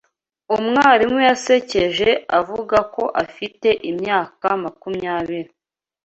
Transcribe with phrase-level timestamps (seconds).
[0.55, 2.09] Umwarimu yasekeje
[2.39, 5.51] avuga ko afite imyaka makumyabiri.